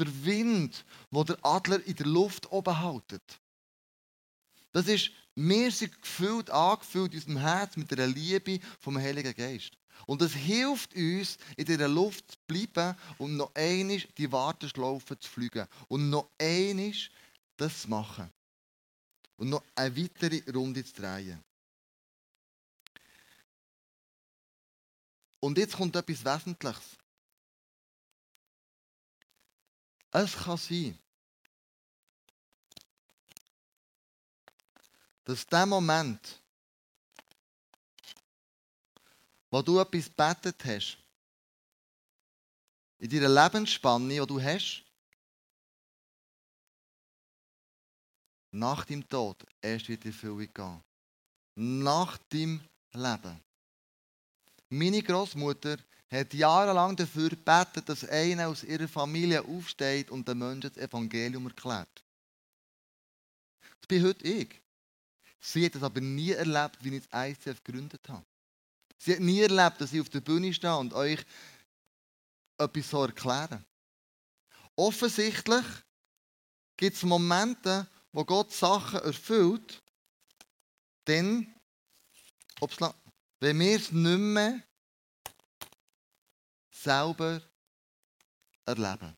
[0.00, 3.40] der Wind, wo der Adler in der Luft oben haltet.
[4.72, 9.72] Das ist, wir sind gefüllt, angefüllt in unserem Herz mit der Liebe vom Heiligen Geist.
[10.06, 15.28] Und es hilft uns, in dieser Luft zu bleiben und noch einmal die Warteschlaufe zu
[15.28, 15.66] fliegen.
[15.88, 16.94] Und noch einmal
[17.56, 18.30] das zu machen.
[19.36, 21.42] Und noch eine weitere Runde zu drehen.
[25.40, 26.99] Und jetzt kommt etwas Wesentliches.
[30.12, 30.98] Es kann sein,
[35.24, 36.40] dass der Moment,
[39.50, 40.98] wo du etwas betet hast,
[42.98, 44.84] in deiner Lebensspanne, die du hast,
[48.50, 50.82] nach deinem Tod erst wird die Erfüllung gehen.
[51.54, 52.60] Nach deinem
[52.92, 53.40] Leben.
[54.68, 55.76] Meine Großmutter
[56.10, 61.46] hat jahrelang dafür gebetet, dass einer aus ihrer Familie aufsteht und den Menschen das Evangelium
[61.46, 62.04] erklärt.
[63.80, 64.60] Das bin heute ich.
[65.40, 68.24] Sie hat es aber nie erlebt, wie ich das ICF gegründet habe.
[68.98, 71.24] Sie hat nie erlebt, dass ich auf der Bühne stehe und euch
[72.58, 73.64] etwas so erklären.
[74.76, 75.64] Offensichtlich
[76.76, 79.82] gibt es Momente, wo Gott Sachen erfüllt,
[81.04, 81.54] dann,
[83.38, 84.62] wenn wir es nicht mehr
[86.82, 87.40] selber
[88.64, 89.16] erleben.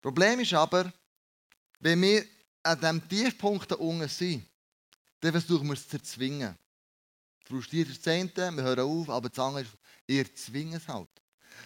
[0.00, 0.92] Problem ist aber,
[1.80, 2.24] wenn wir
[2.62, 4.46] an diesem Tiefpunkt da unten sind,
[5.20, 6.56] dann versuchen wir es zu erzwingen.
[7.46, 9.72] Frustriert das Zehnte, wir hören auf, aber das andere ist,
[10.06, 11.08] ihr zwingt es halt.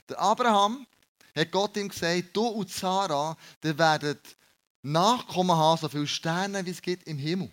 [0.09, 0.87] Der Abraham
[1.35, 4.37] hat Gott ihm gesagt, du und Sarah, ihr werdet
[4.83, 7.51] Nachkommen haben, so viele Sterne, wie es gibt im Himmel.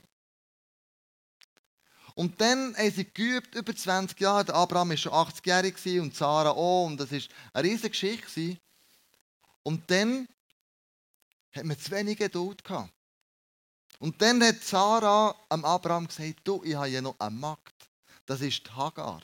[2.15, 4.45] Und dann haben sie geübt, über 20 Jahre.
[4.45, 6.85] Der Abraham war schon 80-jährig und Sarah auch.
[6.85, 7.19] Und das war
[7.53, 8.57] eine riesige Geschichte.
[9.63, 10.27] Und dann
[11.53, 12.93] hat man zu wenig Geduld gehabt.
[13.99, 17.89] Und dann hat Sarah am Abraham gesagt, du, ich habe ja noch eine Magd.
[18.25, 19.21] Das ist die Hagar.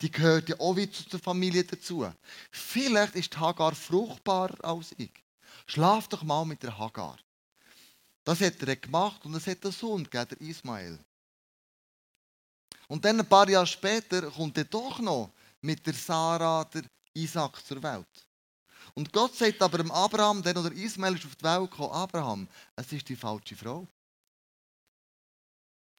[0.00, 2.10] Die gehört ja auch wieder zur Familie dazu.
[2.50, 5.12] Vielleicht ist die Hagar fruchtbarer als ich.
[5.66, 7.18] Schlaf doch mal mit der Hagar.
[8.24, 10.98] Das hat er gemacht und es hat einen Sohn gegeben, der Ismael.
[12.88, 17.64] Und dann ein paar Jahre später kommt er doch noch mit der Sarah, der Isaac
[17.64, 18.06] zur Welt.
[18.94, 22.48] Und Gott sagt aber dem Abraham, der oder Ismael ist auf die Welt gekommen, Abraham,
[22.76, 23.86] es ist die falsche Frau.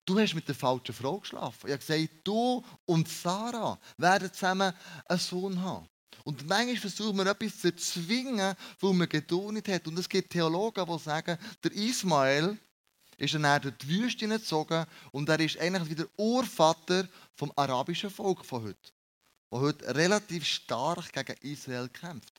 [0.08, 1.68] Du hast mit der falschen Frau geschlafen.
[1.68, 4.74] Ich habe gesagt, du und Sarah werden zusammen
[5.06, 5.86] einen Sohn haben.
[6.24, 9.86] Und manchmal versuchen wir etwas zu zwingen, wo man Geduld hat.
[9.86, 12.58] Und es gibt Theologen, die sagen, der Ismael
[13.18, 18.46] ist dann durch die Wüste gezogen und er ist eigentlich wieder Urvater vom arabischen Volk
[18.46, 18.92] von heute,
[19.50, 22.34] das heute relativ stark gegen Israel kämpft.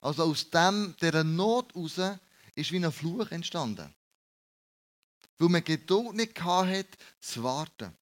[0.00, 2.18] Also aus dem, dieser Not heraus
[2.54, 3.94] ist wie ein Fluch entstanden.
[5.38, 6.86] Weil man Geduld nicht hatte,
[7.20, 7.92] zu warten.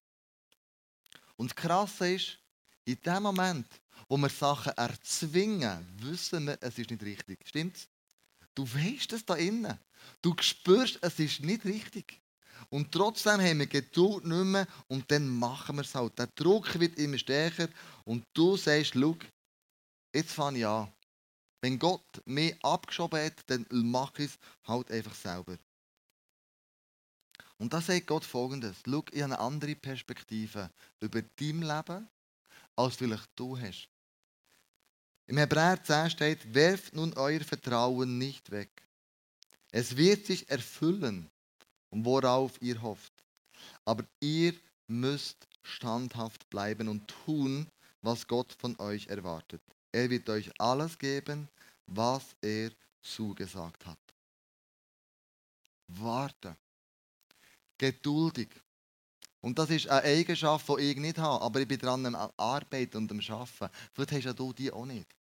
[1.35, 2.37] Und das Krasse ist,
[2.85, 3.67] in dem Moment,
[4.07, 7.39] wo wir Sachen erzwingen, wissen wir, es ist nicht richtig.
[7.45, 7.87] Stimmt's?
[8.57, 9.77] Du weißt es da innen.
[10.19, 12.19] Du spürst, es ist nicht richtig.
[12.71, 16.17] Und trotzdem haben wir Geduld nicht mehr und dann machen wir es halt.
[16.17, 17.69] Der Druck wird immer stärker
[18.03, 19.15] und du sagst, schau,
[20.11, 20.91] jetzt fange ich an.
[21.61, 25.59] Wenn Gott mich abgeschoben hat, dann mache ich es halt einfach selber.
[27.59, 32.09] Und da sagt Gott folgendes: Schau, ich habe eine andere Perspektive über dein Leben,
[32.75, 33.87] als vielleicht du hast.
[35.27, 38.69] Im Hebräer 10 steht: Werft nun euer Vertrauen nicht weg.
[39.71, 41.29] Es wird sich erfüllen,
[41.91, 43.13] worauf ihr hofft.
[43.83, 44.53] Aber ihr
[44.87, 47.67] müsst standhaft bleiben und tun,
[48.01, 49.61] was Gott von euch erwartet.
[49.91, 51.49] Er wird euch alles geben,
[51.87, 53.99] was er zugesagt hat.
[55.87, 56.55] Warte.
[57.77, 58.49] Geduldig.
[59.41, 62.97] Und das ist eine Eigenschaft, die ich nicht habe, aber ich bin dran am Arbeiten
[62.97, 63.69] und am Arbeiten.
[63.93, 65.16] Vielleicht hast du die auch nicht.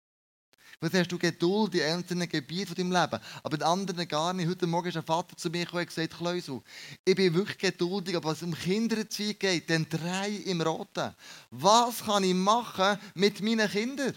[0.79, 4.49] Vielleicht hast du Geduld in einzelnen Gebieten deinem Leben, aber in anderen gar nicht.
[4.49, 6.61] Heute Morgen ist ein Vater zu mir gekommen und gesagt, Kleusel,
[7.05, 11.15] ich bin wirklich geduldig, aber was um Kindererziehung geht, dann drei im Roten.
[11.51, 14.17] Was kann ich machen mit meinen Kindern?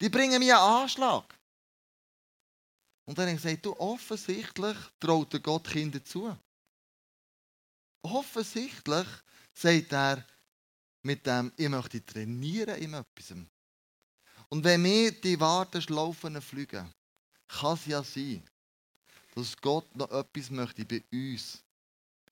[0.00, 1.38] Die bringen mir einen Anschlag.
[3.06, 6.36] Und dann habe ich gesagt, du, offensichtlich traut Gott Kinder zu.
[8.02, 9.06] Offensichtlich
[9.52, 10.26] sagt er
[11.02, 13.34] mit dem, ich möchte trainieren in etwas.
[14.54, 16.88] Und wenn wir die Warteschlaufen fliegen,
[17.48, 18.40] kann es ja sein,
[19.34, 21.60] dass Gott noch etwas möchte bei uns,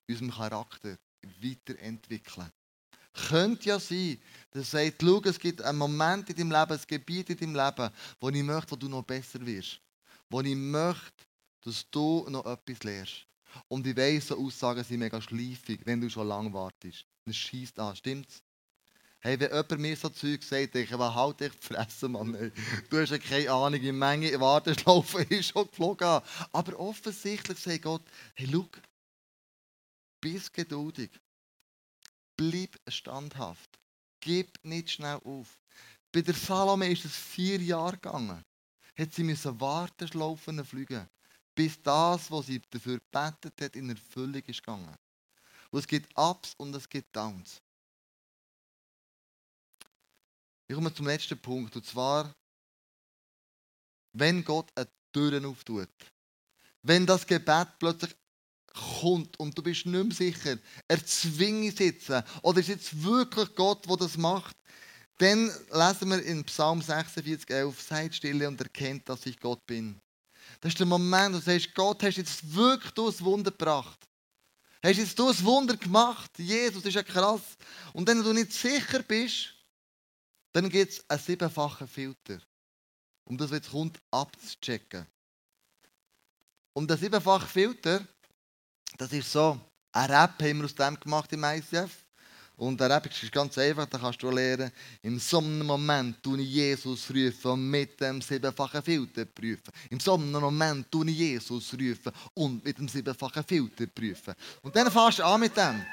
[0.09, 0.97] unserem Charakter,
[1.41, 2.49] weiterentwickeln.
[3.29, 6.87] Könnte ja sein, dass er sagt, schau, es gibt einen Moment in deinem Leben, ein
[6.87, 9.81] Gebiet in deinem Leben, wo ich möchte, wo du noch besser wirst.
[10.31, 11.25] Wo ich möchte,
[11.63, 13.27] dass du noch etwas lernst.
[13.67, 17.05] Und ich weiss, so Aussagen sind mega schleifig, wenn du schon lange wartest.
[17.25, 18.45] Das schießt an, stimmt's?
[19.25, 22.35] Hey, wenn jemand mir so Zeug sagt, denke ich, halt dich fressen, Mann.
[22.35, 22.51] Ey.
[22.91, 26.21] Du hast ja keine Ahnung, wie Menge Warteschlaufen ist schon geflogen.
[26.51, 28.03] Aber offensichtlich sagt Gott,
[28.35, 28.67] hey, schau,
[30.21, 31.13] bist geduldig.
[32.37, 33.71] Bleib standhaft.
[34.19, 35.57] Gib nicht schnell auf.
[36.11, 38.45] Bei der Salome ist es vier Jahre gegangen.
[38.99, 41.09] Hat sie müssen Warteschlaufen fliegen,
[41.55, 44.97] bis das, was sie dafür gebetet hat, in Erfüllung ist gegangen.
[45.71, 47.63] Und es gibt Ups und es gibt Downs.
[50.73, 52.35] Ich komme zum letzten Punkt, und zwar
[54.15, 55.91] wenn Gott eine Tür auftut.
[56.81, 58.17] Wenn das Gebet plötzlich
[58.99, 60.57] kommt und du bist nicht mehr sicher,
[60.89, 64.57] er zwingt sitzen oder ist jetzt wirklich Gott, der das macht,
[65.19, 70.01] dann lesen wir in Psalm 46, 11, seid stille und erkennt, dass ich Gott bin.
[70.63, 74.09] Das ist der Moment, wo du sagst, Gott, hast jetzt wirklich du ein Wunder gebracht.
[74.83, 76.31] Hast jetzt du ein Wunder gemacht?
[76.39, 77.43] Jesus, das ist ja krass.
[77.93, 79.55] Und wenn du nicht sicher bist,
[80.53, 82.38] dann gibt es einen siebenfachen Filter,
[83.25, 85.07] um das, jetzt kommt, abzuchecken.
[86.75, 88.07] Und der siebenfache Filter,
[88.99, 89.59] das ist so,
[89.93, 92.05] ein Rap haben wir aus dem gemacht im ICF.
[92.57, 94.71] Und der Rap ist ganz einfach, da kannst du lernen,
[95.03, 99.73] in so einem Moment tue ich Jesus rufen und mit dem siebenfachen Filter prüfen.
[99.91, 104.35] In so einem Moment tue ich Jesus rufen und mit dem siebenfachen Filter prüfen.
[104.62, 105.85] Und dann fährst du an mit dem.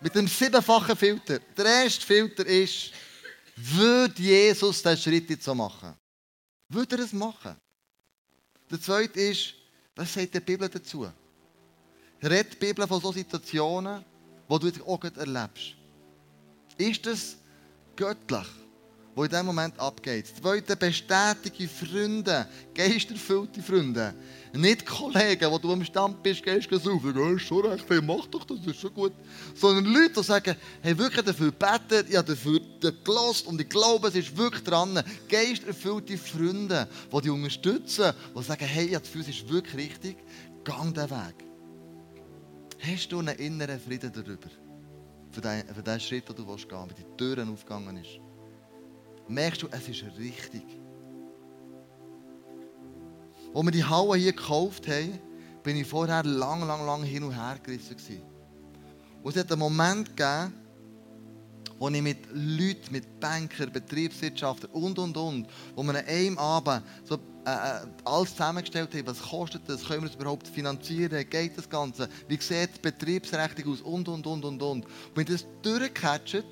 [0.00, 1.38] Mit dem siebenfachen Filter.
[1.56, 2.92] Der erste Filter ist,
[3.60, 5.94] würde Jesus diesen Schritt jetzt so machen?
[6.68, 7.56] Würde er es machen?
[8.70, 9.54] Der zweite ist,
[9.96, 11.10] was sagt die Bibel dazu?
[12.22, 14.04] Redet die Bibel von solchen Situationen,
[14.48, 15.74] die du jetzt auch erlebst?
[16.76, 17.36] Ist das
[17.96, 18.46] göttlich,
[19.18, 20.26] was in diesem Moment abgeht?
[20.40, 24.14] Zweite, bestätige Freunde, geisterfüllte Freunde.
[24.54, 28.00] Nicht Kollegen, wo du am Stand bist, gehst du saufen, ja, ist schon recht, hey,
[28.00, 29.12] mach doch das, ist schon gut.
[29.54, 32.60] Sondern Leute, die sagen, hey, wirklich dafür beten, ich habe dafür
[33.04, 35.02] gelost und ich glaube, es ist wirklich dran.
[35.28, 40.16] Geisterfüllte Freunde, die dich unterstützen, die sagen, hey, ich das Gefühl, ist wirklich richtig,
[40.64, 41.44] gang diesen Weg.
[42.80, 44.48] Hast du einen inneren Frieden darüber?
[45.32, 48.27] Für den, für den Schritt, den du gehen willst, wenn die Türen aufgegangen ist.
[49.28, 50.64] Merkst du, es ist richtig.
[53.54, 55.18] Als wir die Halle hier gekauft haben,
[55.62, 58.22] bin ich vorher lang, lang, lang hin und her gerissen.
[59.22, 60.54] Und es hat einen Moment gegeben,
[61.78, 66.82] wo ich mit Leuten, mit Bankern, Betriebswirtschaftler und, und, und, wo wir an einem Abend
[67.04, 71.56] so, äh, äh, alles zusammengestellt haben, was kostet das, können wir das überhaupt finanzieren, geht
[71.56, 74.84] das Ganze, wie sieht die Betriebsrechnung aus und, und, und, und, und.
[74.84, 76.44] Und wenn das durchgecatcht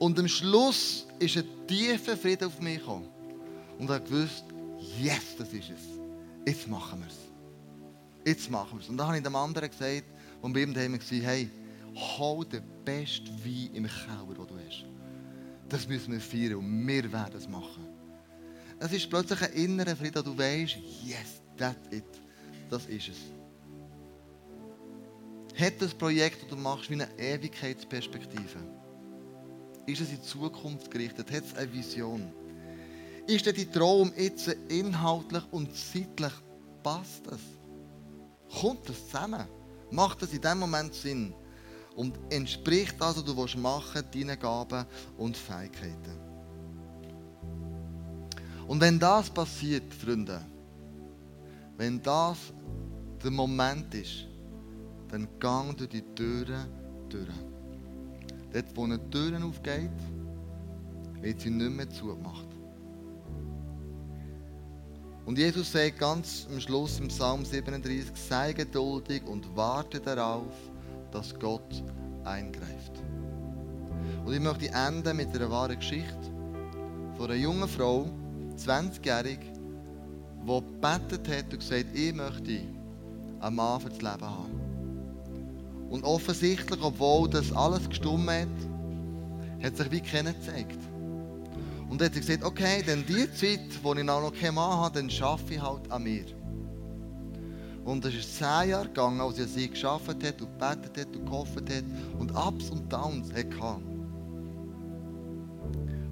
[0.00, 3.06] und am Schluss ist ein tiefer Frieden auf mich gekommen.
[3.78, 4.44] Und ich habe gewusst,
[4.98, 5.82] yes, das ist es.
[6.46, 7.18] Jetzt machen wir es.
[8.24, 8.88] Jetzt machen wir es.
[8.88, 10.04] Und dann habe ich dem anderen gesagt,
[10.40, 11.50] und bei ihm daheim war, hey,
[11.94, 14.86] hol den besten Wein im Keller, den du hast.
[15.68, 17.86] Das müssen wir feiern und wir werden es machen.
[18.78, 22.04] Es ist plötzlich ein innerer Frieden, du weißt, yes, that's it.
[22.70, 23.18] Das ist es.
[25.60, 28.79] Hat das Projekt, das du machst, wie eine Ewigkeitsperspektive?
[29.86, 31.30] Ist es in die Zukunft gerichtet?
[31.30, 32.32] Hat es eine Vision?
[33.26, 36.32] Ist denn Traum jetzt inhaltlich und zeitlich
[36.82, 37.40] passt das?
[38.60, 39.46] Kommt das zusammen?
[39.90, 41.34] Macht das in dem Moment Sinn?
[41.96, 44.86] Und entspricht das, was du machen willst, deinen Gaben
[45.18, 46.18] und Fähigkeiten?
[48.66, 50.40] Und wenn das passiert, Freunde,
[51.76, 52.38] wenn das
[53.22, 54.26] der Moment ist,
[55.08, 56.68] dann gang durch die Türen
[57.08, 57.49] durch.
[58.52, 59.90] Dort, wo eine Tür aufgeht,
[61.20, 62.46] wird sie nicht mehr zugemacht.
[65.26, 70.52] Und Jesus sagt ganz am Schluss im Psalm 37, sei geduldig und warte darauf,
[71.12, 71.84] dass Gott
[72.24, 72.92] eingreift.
[74.24, 76.30] Und ich möchte enden mit einer wahren Geschichte
[77.16, 78.06] von einer jungen Frau,
[78.56, 79.38] 20-jährig,
[80.42, 82.60] die gebetet hat und gesagt ich möchte
[83.40, 84.59] einen Mann das Leben haben.
[85.90, 88.48] Und offensichtlich, obwohl das alles gestummt hat,
[89.62, 90.78] hat sich wie keiner gezeigt.
[91.90, 95.10] Und hat sie gesagt, okay, dann die Zeit, wo ich noch keinen Mann habe, dann
[95.20, 96.24] arbeite ich halt an mir.
[97.84, 101.56] Und es ist zehn Jahre gegangen, als sie geschafft hat und gebetet hat und gehofft
[101.56, 101.84] hat
[102.18, 103.82] und Ups und Downs hatte.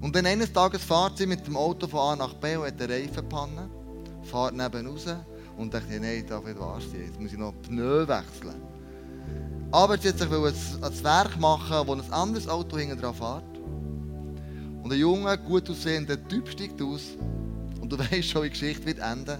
[0.01, 2.81] Und dann eines Tages fährt sie mit dem Auto von A nach B und hat
[2.81, 3.71] einen Reifenpanne,
[4.23, 5.07] fährt neben raus
[5.57, 8.78] und dachte, nein, darf nicht wahr sein, jetzt muss ich noch Pneu wechseln.
[9.70, 13.59] Aber sie hat sich ein Werk machen, wo ein anderes Auto hinten dran fährt.
[14.83, 17.02] Und ein junger, gut aussehender Typ steigt aus.
[17.81, 19.38] Und du weißt schon, wie die Geschichte wird enden.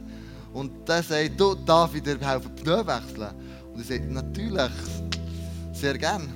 [0.53, 3.31] Und der sagt, du, darf ich dir helfen, Pneu wechseln?
[3.73, 4.73] Und er sagt, natürlich,
[5.73, 6.29] sehr gern.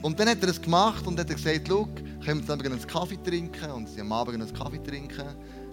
[0.00, 1.88] Und dann hat er es gemacht und hat gesagt, schau,
[2.24, 3.70] können wir zusammen einen Kaffee trinken?
[3.70, 5.26] Und sie am Abend einen Kaffee trinken.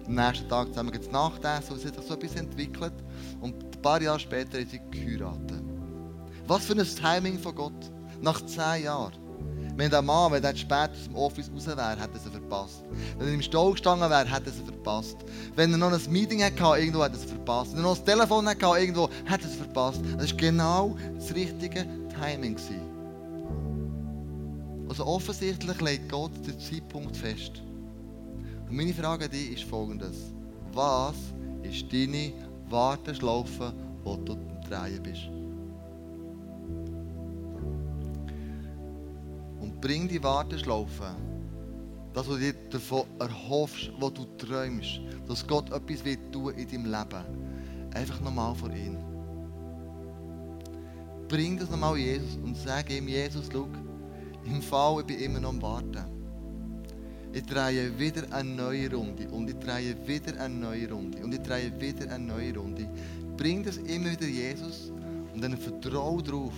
[0.06, 1.72] Am nächsten Tag zusammen das Nachtessen.
[1.72, 2.94] Und es hat sich so etwas entwickelt.
[3.40, 5.65] Und ein paar Jahre später haben sie geheiratet.
[6.46, 7.92] Was für ein Timing von Gott.
[8.20, 9.12] Nach zehn Jahren.
[9.76, 12.82] Wenn der Mann, wenn er später aus dem Office raus wäre, hätte er sie verpasst.
[13.18, 15.18] Wenn er im Stall gestanden wäre, hätte er sie verpasst.
[15.54, 17.72] Wenn er noch ein Meeting hatte, irgendwo, hätte er sie verpasst.
[17.72, 20.00] Wenn er noch ein Telefon hatte, irgendwo, hätte er sie verpasst.
[20.16, 21.86] Das war genau das richtige
[22.18, 22.56] Timing.
[24.88, 27.62] Also offensichtlich legt Gott den Zeitpunkt fest.
[28.68, 30.32] Und meine Frage an dich ist folgendes.
[30.72, 31.16] was
[31.62, 32.32] ist deine
[32.70, 33.72] Warteschlaufe,
[34.04, 34.36] wo du
[34.68, 35.35] drehen bist.
[39.80, 41.14] Bring die Warteschlaufe,
[42.12, 46.68] das, was du dir davon erhoffst, was du träumst, dass Gott etwas wird tun in
[46.68, 47.24] deinem Leben,
[47.94, 48.96] einfach nochmal vor ihn.
[51.28, 53.66] Bring das nochmal Jesus und sag ihm, Jesus, schau,
[54.44, 56.04] im Fall, ich bin immer noch am Warten.
[57.32, 61.40] Ich drehe wieder eine neue Runde und ich drehe wieder eine neue Runde und ich
[61.40, 62.88] drehe wieder eine neue Runde.
[63.36, 64.90] Bring das immer wieder Jesus
[65.34, 66.54] und dann vertraue darauf,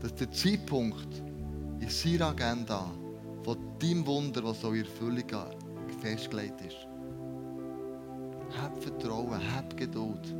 [0.00, 1.22] dass der Zeitpunkt
[1.84, 2.90] in seiner Agenda
[3.44, 5.24] von deinem Wunder, was so in Erfüllung
[6.00, 6.86] festgelegt ist.
[8.58, 10.34] Hab Vertrauen, hab Geduld.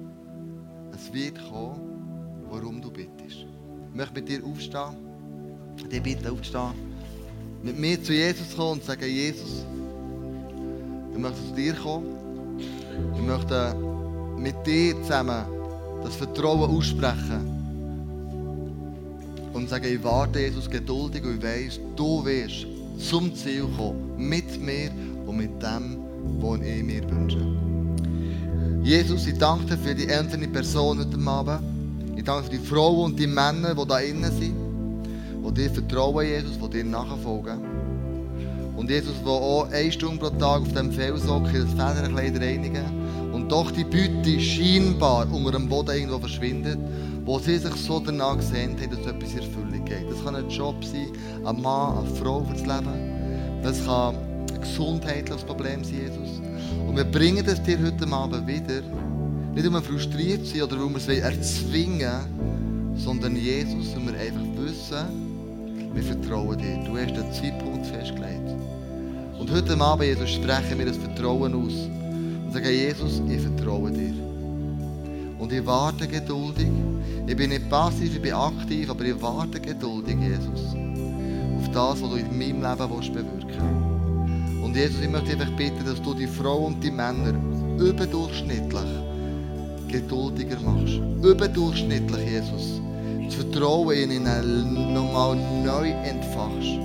[0.95, 3.45] Es wird kommen, warum du bittest.
[3.91, 4.97] Ich möchte mit dir aufstehen.
[5.91, 6.73] Ich bitte aufstehen.
[7.63, 9.67] Mit mir zu Jesus kommen und sagen, Jesus,
[11.13, 12.07] ich möchte zu dir kommen.
[13.17, 13.75] Ich möchte
[14.39, 15.45] mit dir zusammen
[16.03, 17.54] das Vertrauen aussprechen.
[19.55, 22.67] Und sagen, ich warte, Jesus, geduldig und ich weiss, du wirst
[22.99, 24.17] zum Ziel kommen.
[24.19, 24.91] Mit mir
[25.27, 25.99] und mit dem,
[26.41, 27.39] was ich mir wünsche.
[28.83, 31.61] Jesus, ich danke dir für die einzelne Person heute Abend.
[32.17, 34.57] Ich danke für die Frauen und die Männer, die da innen sind,
[35.43, 37.61] die dir vertrauen, Jesus, die dir nachfolgen.
[38.77, 42.85] Und Jesus, der auch eine Stunde pro Tag auf dem Fels hockt, das Federkleid reinigen
[43.33, 46.79] und doch die Beute scheinbar unter dem Boden irgendwo verschwindet,
[47.25, 50.11] wo sie sich so danach gesehen haben, dass etwas in Erfüllung geht.
[50.11, 51.09] Das kann ein Job sein,
[51.45, 53.63] ein Mann, eine Frau für das Leben.
[53.63, 54.15] Das kann
[54.53, 56.41] ein gesundheitliches Problem sein, Jesus.
[56.87, 58.83] Und wir bringen das dir heute Abend wieder,
[59.55, 62.45] nicht um frustriert zu sein oder um es erzwingen
[62.97, 66.79] sondern Jesus, weil wir einfach wissen, wir vertrauen dir.
[66.85, 68.55] Du hast den Zeitpunkt festgelegt.
[69.39, 71.73] Und heute Abend, Jesus, sprechen wir das Vertrauen aus
[72.45, 74.34] und sagen, Jesus, ich vertraue dir.
[75.45, 76.69] Und ich warte geduldig.
[77.27, 80.75] Ich bin nicht passiv, ich bin aktiv, aber ich warte geduldig, Jesus,
[81.59, 85.85] auf das, was du in meinem Leben willst bewirken Und Jesus, ich möchte einfach bitten,
[85.85, 87.35] dass du die Frauen und die Männer
[87.79, 88.89] überdurchschnittlich
[89.89, 90.99] geduldiger machst.
[91.23, 92.81] Überdurchschnittlich, Jesus.
[93.27, 96.81] Das Vertrauen in ihnen nochmal neu entfachst.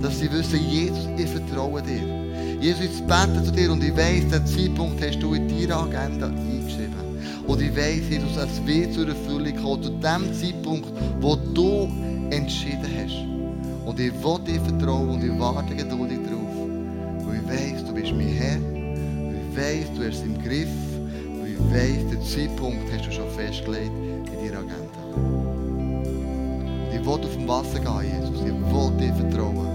[0.00, 2.60] Dass sie wissen, Jesus, ich vertraue dir.
[2.60, 6.30] Jesus, ich bete zu dir und ich weiss, den Zeitpunkt hast du in deiner Agenda.
[7.46, 10.88] Und ich weiss, Jesus, es wird zur Erfüllung kommen, zu dem Zeitpunkt,
[11.20, 11.88] wo du
[12.30, 13.34] entschieden hast.
[13.86, 16.54] Und ich will dir vertrauen und ich warte geduldig darauf.
[17.26, 18.58] Weil ich weiss, du bist mein Herr.
[18.60, 20.68] Weil ich weiss, du hast es im Griff.
[21.38, 25.00] Weil ich weiss, den Zeitpunkt hast du schon festgelegt in deiner Agenda.
[25.14, 28.40] Und ich will auf dem Wasser gehen, Jesus.
[28.40, 29.73] Ich will dir vertrauen.